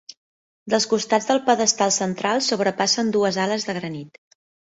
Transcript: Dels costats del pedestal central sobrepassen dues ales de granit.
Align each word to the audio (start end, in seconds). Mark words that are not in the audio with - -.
Dels 0.73 0.87
costats 0.93 1.27
del 1.31 1.41
pedestal 1.49 1.93
central 1.99 2.43
sobrepassen 2.47 3.13
dues 3.19 3.39
ales 3.47 3.67
de 3.71 3.79
granit. 3.81 4.19